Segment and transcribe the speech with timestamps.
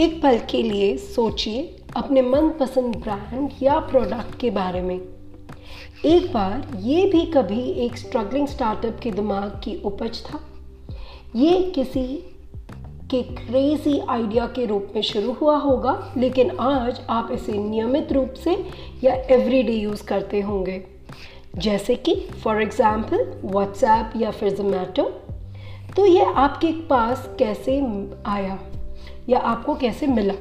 [0.00, 1.62] एक पल के लिए सोचिए
[1.96, 8.46] अपने मनपसंद ब्रांड या प्रोडक्ट के बारे में। एक बार ये भी कभी एक स्ट्रगलिंग
[8.48, 10.40] स्टार्टअप के दिमाग की उपज था।
[11.36, 12.04] ये किसी
[13.10, 18.34] के क्रेजी आइडिया के रूप में शुरू हुआ होगा, लेकिन आज आप इसे नियमित रूप
[18.34, 18.56] से
[19.04, 20.82] या एवरीडे यूज़ करते होंगे।
[21.56, 22.14] जैसे कि
[22.44, 25.08] फॉर एग्ज़ाम्पल व्हाट्सएप या फिर जोमेटो
[25.96, 27.80] तो ये आपके पास कैसे
[28.26, 28.58] आया?
[29.30, 30.34] या आपको कैसे मिला?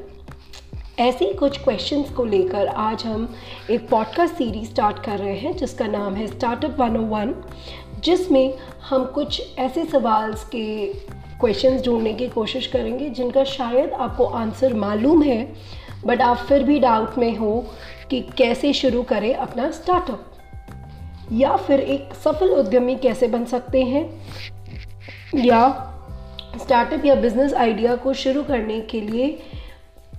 [1.00, 3.36] ऐसे ही कुछ क्वेश्चंस को लेकर आज हम
[3.72, 7.34] एक पॉडकास्ट सीरीज़ स्टार्ट कर रहे हैं, जिसका नाम है स्टार्टअप 101
[8.04, 8.54] जिसमें
[8.90, 10.94] हम कुछ ऐसे सवाल के
[11.40, 15.54] क्वेश्चंस ढूँढने की कोशिश करेंगे, जिनका शायद आपको आंसर मालूम है
[16.06, 17.66] बट आप फिर भी डाउट में हो
[18.10, 20.26] कि कैसे शुरू करें अपना स्टार्टअप
[21.32, 24.28] या फिर एक सफल उद्यमी कैसे बन सकते हैं,
[25.36, 25.89] या
[26.60, 29.28] स्टार्टअप या बिज़नेस आइडिया को शुरू करने के लिए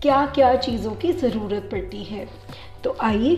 [0.02, 2.28] क्या क्या चीज़ों की ज़रूरत पड़ती है?
[2.84, 3.36] तो आइए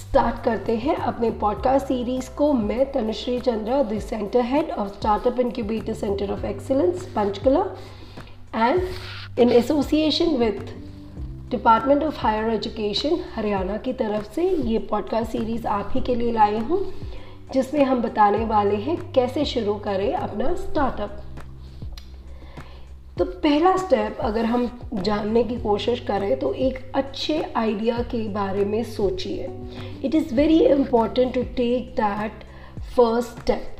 [0.00, 5.40] स्टार्ट करते हैं अपने पॉडकास्ट सीरीज़ को। मैं Tanushree Chandra the centre head of startup
[5.40, 7.64] incubator centre of excellence Panchkula
[8.54, 8.82] and
[9.38, 10.74] in association with
[11.50, 16.32] department of higher education Haryana की तरफ़ से ये पॉडकास्ट सीरीज़ आप ही के लिए
[16.32, 16.92] लाए हूँ,
[17.52, 21.22] जिसमें हम बताने वाले हैं कैसे शुरू करें अपना स्टार्टअप
[23.18, 28.64] तो पहला स्टेप अगर हम जानने की कोशिश करें तो एक अच्छे आइडिया के बारे
[28.64, 29.48] में सोचिए।
[30.04, 32.32] It is very important to take that
[32.96, 33.76] first step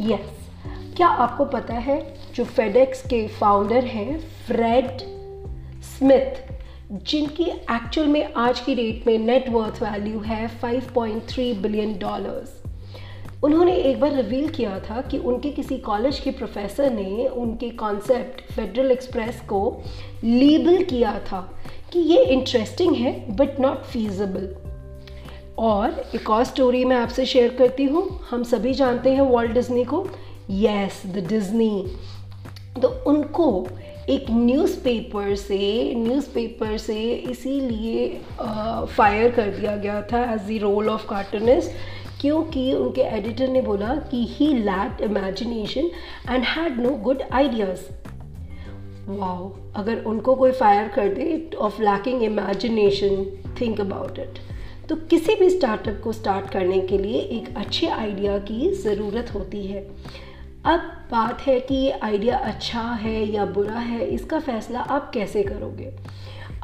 [0.00, 0.48] yes
[0.96, 4.98] क्या आपको पता है जो फेडेक्स के फाउंडर हैं फ्रेड
[5.82, 6.56] स्मिथ
[6.92, 12.55] जिनकी एक्चुअल में आज की डेट में नेटवर्थ वैल्यू है 5.3 बिलियन डॉलर्स
[13.44, 18.52] उन्होंने एक बार रिवील किया था कि उनके किसी कॉलेज के प्रोफेसर ने उनके कॉन्सेप्ट
[18.52, 19.82] फेडरल एक्सप्रेस को
[20.24, 21.62] लेबल किया था
[21.92, 24.54] कि ये इंटरेस्टिंग है बट नॉट फीजिबल
[25.58, 29.84] और एक और स्टोरी मैं आपसे शेयर करती हूँ। हम सभी जानते हैं वर्ल्ड डिज्नी
[29.84, 30.08] को।
[30.50, 31.86] यस द डिज्नी
[32.82, 33.68] तो उनको
[34.08, 38.08] एक न्यूज़पेपर से न्यूज़पेपर से इसीलिए
[38.96, 41.70] फायर कर दिया गया था as the role of cartoonist
[42.20, 45.90] क्योंकि उनके एडिटर ने बोला कि he lacked imagination
[46.30, 47.80] and had no good ideas
[49.08, 53.24] wow अगर उनको कोई फायर कर दे of lacking imagination
[53.60, 54.38] think about it
[54.88, 59.66] तो किसी भी स्टार्टअप को स्टार्ट करने के लिए एक अच्छे आइडिया की ज़रूरत होती
[59.66, 59.80] है।
[60.64, 65.42] अब बात है कि ये आइडिया अच्छा है या बुरा है, इसका फ़ैसला आप कैसे
[65.42, 65.92] करोगे?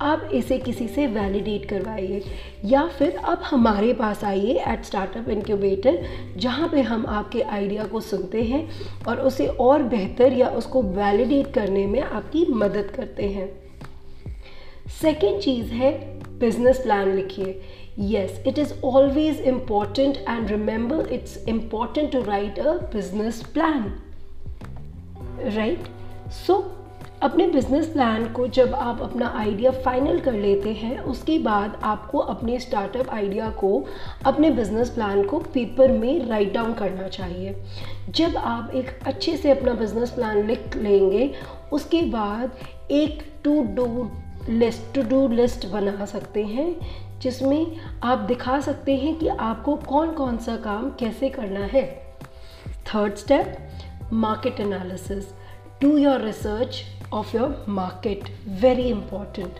[0.02, 2.22] आप इसे किसी से वैलिडेट करवाइए,
[2.64, 5.98] या फिर आप हमारे पास आइए एट स्टार्टअप इनक्यूबेटर
[6.36, 8.68] जहाँ पे हम आपके आइडिया को सुनते हैं
[9.08, 13.48] और उसे और बेहतर या उसको वैलिडेट करने में आपकी मदद करते हैं।
[15.00, 15.92] सेकेंड चीज़ है
[16.38, 17.60] बिज़नेस प्लान लिखिए।
[18.02, 23.82] Yes, it is always important and remember it's important to write a business plan,
[25.56, 25.90] right?
[26.38, 26.56] So
[27.22, 32.18] अपने बिज़नेस प्लान को जब आप अपना आइडिया फाइनल कर लेते हैं, उसके बाद आपको
[32.18, 33.84] अपने स्टार्टअप आइडिया को,
[34.26, 37.54] अपने बिज़नेस प्लान को पेपर में राइट डाउन करना चाहिए।
[38.10, 41.34] जब आप एक अच्छे से अपना बिज़नेस प्लान लिख लेंगे,
[41.72, 42.50] उसके बाद
[42.90, 44.10] एक to do
[44.48, 46.76] list to do list बना सकते हैं,
[47.20, 51.84] जिसमें आप दिखा सकते हैं कि आपको कौन कौन सा काम कैसे करना है।
[52.94, 53.58] Third step
[54.12, 55.24] market analysis
[55.82, 58.28] do your research of your market
[58.60, 59.56] very important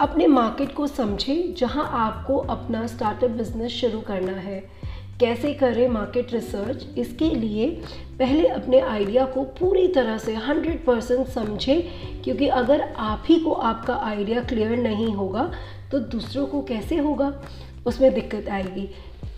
[0.00, 4.58] अपने मार्केट को समझें जहाँ आपको अपना स्टार्टअप बिज़नेस शुरू करना है।
[5.20, 7.68] कैसे करें मार्केट रिसर्च इसके लिए
[8.18, 11.82] पहले अपने आइडिया को पूरी तरह से 100 परसेंट समझें,
[12.22, 15.50] क्योंकि अगर आप ही को आपका आइडिया क्लियर नहीं होगा
[15.92, 17.32] तो दूसरों को कैसे होगा?
[17.86, 18.88] उसमें दिक्कत आएगी।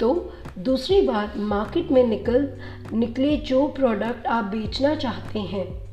[0.00, 2.48] तो दूसरी बात मार्केट में निकल,
[2.92, 5.85] निकले जो प्रोडक्ट आप बेचना चाहते हैं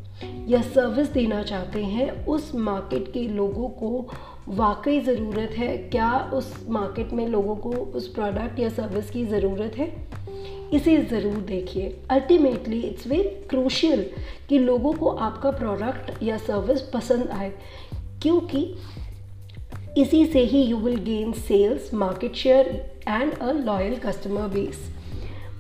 [0.50, 4.08] या सर्विस देना चाहते हैं, उस मार्केट के लोगों को
[4.50, 9.78] वाकई ज़रूरत है। क्या उस मार्केट में लोगों को उस प्रोडक्ट या सर्विस की ज़रूरत
[9.78, 9.92] है?
[10.74, 14.06] इसे ज़रूर देखिए। अल्टीमेटली इट्स वेरी क्रूशियल
[14.50, 17.52] कि लोगों को आपका प्रोडक्ट या सर्विस पसंद आए,
[18.22, 18.66] क्योंकि
[19.98, 22.68] इसी से ही you will gain sales market share
[23.08, 24.80] and a loyal customer base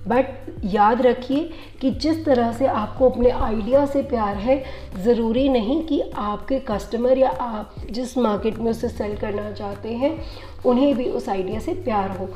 [0.07, 0.25] but
[0.63, 1.49] याद रखिए
[1.81, 4.63] कि जिस तरह से आपको अपने आइडिया से प्यार है,
[5.03, 10.17] ज़रूरी नहीं कि आपके कस्टमर या आप जिस मार्केट में उसे सेल करना चाहते हैं,
[10.65, 12.29] उन्हें भी उस आइडिया से प्यार हो।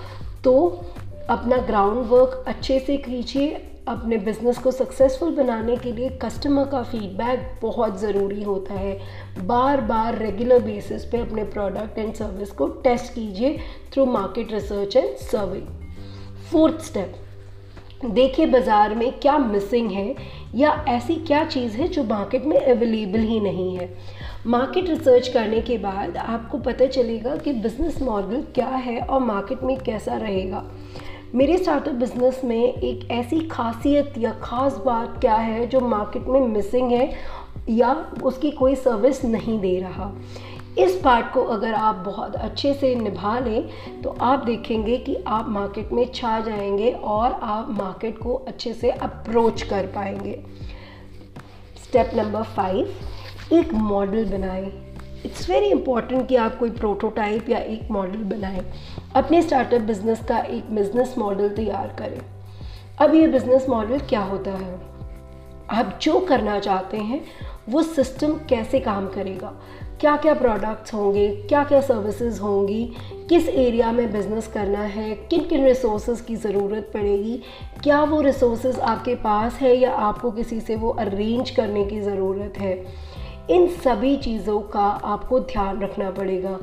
[0.44, 0.84] तो
[1.30, 6.82] अपना ग्राउंड वर्क अच्छे से कीजिए। अपने बिज़नेस को सक्सेसफुल बनाने के लिए कस्टमर का
[6.84, 8.98] फीडबैक बहुत ज़रूरी होता है।
[9.48, 13.58] बार बार रेगुलर बेसिस पे अपने प्रोडक्ट एंड सर्विस को टेस्ट कीजिए
[13.94, 15.64] through market research and survey
[16.52, 17.16] fourth step
[18.06, 20.16] देखिए बाज़ार में क्या मिसिंग है,
[20.56, 23.90] या ऐसी क्या चीज़ है जो मार्केट में अवेलेबल ही नहीं है?
[24.48, 29.64] मार्केट रिसर्च करने के बाद आपको पता चलेगा कि बिज़नेस मॉडल क्या है और मार्केट
[29.64, 30.64] में कैसा रहेगा।
[31.36, 36.48] मेरे स्टार्टअप बिज़नेस में एक ऐसी खासियत या ख़ास बात क्या है जो मार्केट में
[36.48, 37.12] मिसिंग है,
[37.70, 40.14] या उसकी कोई सर्विस नहीं दे रहा।
[40.78, 43.70] इस पार्ट को अगर आप बहुत अच्छे से निभा लें
[44.02, 48.90] तो आप देखेंगे कि आप मार्केट में छा जाएँगे और आप मार्केट को अच्छे से
[48.90, 50.44] अप्रोच कर पाएँगे।
[51.84, 52.96] स्टेप नंबर फाइव
[53.54, 54.96] एक मॉडल बनाएँ।
[55.26, 58.66] इट्स वेरी इंपॉर्टेंट कि आप कोई प्रोटोटाइप या एक मॉडल बनाएँ।
[59.16, 62.22] अपने स्टार्टअप बिज़नेस का एक बिज़नेस मॉडल तैयार करें।
[63.00, 64.80] अब ये बिज़नेस मॉडल क्या होता है?
[65.70, 67.26] आप जो करना चाहते हैं,
[67.70, 69.54] वो सिस्टम कैसे काम करेगा?
[70.02, 72.84] क्या क्या प्रोडक्ट्स होंगे क्या क्या सर्विसेज़ होंगी,
[73.30, 77.38] किस एरिया में बिज़नेस करना है किन किन रिसोर्स की ज़रूरत पड़ेगी,
[77.84, 82.58] क्या वो रिसोर्स आपके पास है या आपको किसी से वो अरेंज करने की ज़रूरत
[82.58, 82.76] है,
[83.50, 86.58] इन सभी चीज़ों का आपको ध्यान रखना पड़ेगा।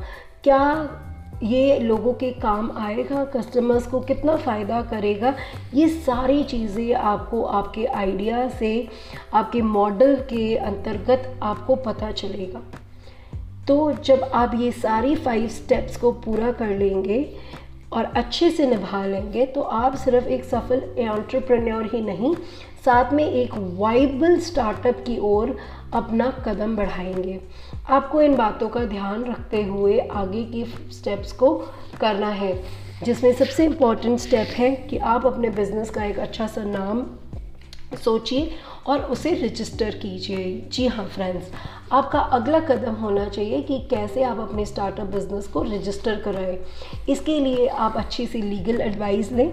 [0.45, 0.89] क्या
[1.43, 5.35] ये लोगों के काम आएगा कस्टमर्स को कितना फ़ायदा करेगा,
[5.75, 8.89] ये सारी चीज़ें आपको आपके आइडिया से,
[9.33, 12.63] आपके मॉडल के अंतर्गत आपको पता चलेगा।
[13.69, 17.25] तो जब आप ये सारी फाइव स्टेप्स को पूरा कर लेंगे
[17.93, 22.35] और अच्छे से निभा लेंगे तो आप सिर्फ़ एक सफल एंटरप्रेन्योर ही नहीं,
[22.85, 25.57] साथ में एक वाइबल स्टार्टअप की ओर
[25.95, 27.41] अपना कदम बढ़ाएँगे।
[27.89, 31.55] आपको इन बातों का ध्यान रखते हुए आगे की स्टेप्स को
[32.01, 32.53] करना है,
[33.05, 37.07] जिसमें सबसे इंपॉर्टेंट स्टेप है कि आप अपने बिज़नेस का एक अच्छा सा नाम
[38.05, 38.51] सोचिए
[38.87, 41.51] और उसे रजिस्टर कीजिए। जी हाँ फ्रेंड्स
[41.93, 46.59] आपका अगला कदम होना चाहिए कि कैसे आप अपने स्टार्टअप बिज़नेस को रजिस्टर कराएँ।
[47.09, 49.53] इसके लिए आप अच्छी सी लीगल एडवाइस लें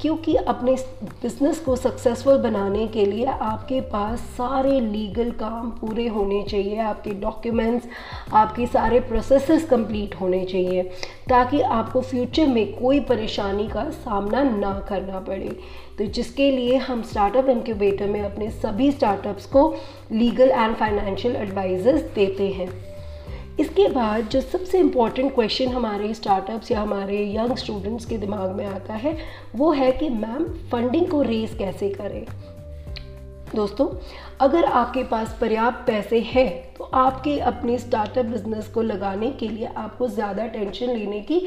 [0.00, 0.74] क्योंकि अपने
[1.22, 7.10] बिज़नेस को सक्सेसफुल बनाने के लिए आपके पास सारे लीगल काम पूरे होने चाहिए, आपके
[7.20, 7.88] डॉक्यूमेंट्स
[8.32, 10.82] आपके सारे प्रोसेसेस कंप्लीट होने चाहिए,
[11.28, 15.56] ताकि आपको फ्यूचर में कोई परेशानी का सामना ना करना पड़े।
[15.98, 19.70] तो जिसके लिए हम स्टार्टअप इनक्यूबेटर में अपने सभी स्टार्टअप्स को
[20.12, 22.68] लीगल एंड फाइनेंशियल एडवाइजर्स देते हैं।
[23.60, 28.64] इसके बाद जो सबसे इंपॉर्टेंट क्वेश्चन हमारे स्टार्टअप्स या हमारे यंग स्टूडेंट्स के दिमाग में
[28.66, 29.16] आता है,
[29.56, 32.24] वो है कि मैम फंडिंग को रेज कैसे करें?
[33.54, 33.86] दोस्तों,
[34.40, 39.66] अगर आपके पास पर्याप्त पैसे हैं तो आपके अपने स्टार्टअप बिज़नेस को लगाने के लिए
[39.66, 41.40] आपको ज़्यादा टेंशन लेने की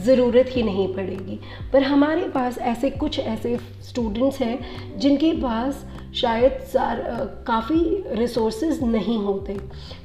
[0.00, 1.38] ज़रूरत ही नहीं पड़ेगी।
[1.72, 5.84] पर हमारे पास ऐसे कुछ ऐसे स्टूडेंट्स हैं, जिनके पास
[6.16, 7.00] शायद सार
[7.46, 7.80] काफ़ी
[8.18, 9.56] रिसोर्सेज नहीं होते।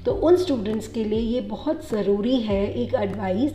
[0.06, 3.54] तो उन स्टूडेंट्स के लिए ये बहुत ज़रूरी है एक एडवाइस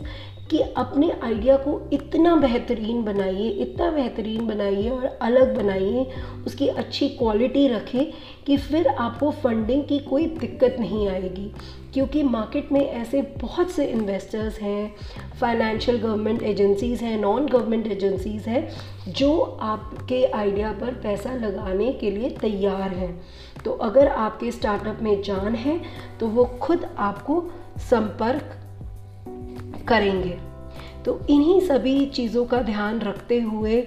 [0.51, 6.05] कि अपने आइडिया को इतना बेहतरीन बनाइए, इतना बेहतरीन बनाइए और अलग बनाइए,
[6.45, 8.11] उसकी अच्छी क्वालिटी रखें
[8.45, 11.51] कि फिर आपको फंडिंग की कोई दिक्कत नहीं आएगी।
[11.93, 14.95] क्योंकि मार्केट में ऐसे बहुत से इन्वेस्टर्स हैं
[15.39, 18.69] फाइनेंशियल गवर्नमेंट एजेंसीज़ हैं नॉन गवर्नमेंट एजेंसीज़ हैं,
[19.07, 23.21] जो आपके आइडिया पर पैसा लगाने के लिए तैयार हैं।
[23.65, 25.79] तो अगर आपके स्टार्टअप में जान है
[26.19, 27.43] तो वो खुद आपको
[27.79, 28.55] संपर्क
[29.89, 30.37] करेंगे।
[31.05, 33.81] तो इन्हीं सभी चीज़ों का ध्यान रखते हुए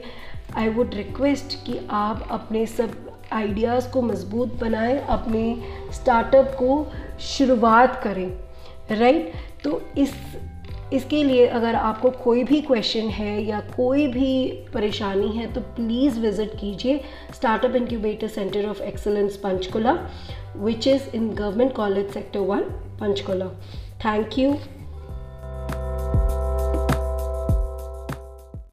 [0.57, 2.93] आई वुड रिक्वेस्ट कि आप अपने सब
[3.33, 5.57] आइडियाज़ को मज़बूत बनाएँ, अपने
[5.95, 6.87] स्टार्टअप को
[7.27, 8.31] शुरुआत करें
[8.91, 9.33] राइट
[9.65, 10.15] तो इस,
[10.93, 16.19] इसके लिए अगर आपको कोई भी क्वेश्चन है या कोई भी परेशानी है तो प्लीज़
[16.21, 17.01] विज़िट कीजिए
[17.35, 19.93] startup incubator centre of excellence Panchkula
[20.57, 22.63] which is in government college sector one
[23.01, 23.49] Panchkula
[24.05, 24.55] thank you